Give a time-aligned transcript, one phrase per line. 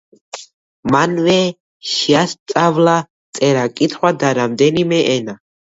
[0.95, 1.35] მანვე
[1.91, 2.99] შეასწავლა
[3.41, 5.43] წერა-კითხვა და რამდენიმე ენა.